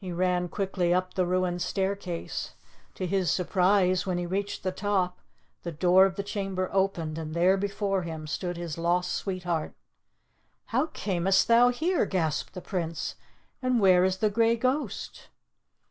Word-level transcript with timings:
He 0.00 0.12
ran 0.12 0.48
quickly 0.48 0.94
up 0.94 1.12
the 1.12 1.26
ruined 1.26 1.60
staircase. 1.60 2.54
To 2.94 3.06
his 3.06 3.30
surprise 3.30 4.06
when 4.06 4.16
he 4.16 4.24
reached 4.24 4.62
the 4.62 4.72
top, 4.72 5.18
the 5.62 5.70
door 5.70 6.06
of 6.06 6.16
the 6.16 6.22
chamber 6.22 6.70
opened, 6.72 7.18
and 7.18 7.34
there 7.34 7.58
before 7.58 8.00
him 8.00 8.26
stood 8.26 8.56
his 8.56 8.78
lost 8.78 9.12
sweetheart. 9.12 9.74
"How 10.68 10.86
camest 10.86 11.48
thou 11.48 11.68
here?" 11.68 12.06
gasped 12.06 12.54
the 12.54 12.62
Prince. 12.62 13.16
"And 13.60 13.78
where 13.78 14.04
is 14.04 14.16
the 14.16 14.30
grey 14.30 14.56
ghost." 14.56 15.28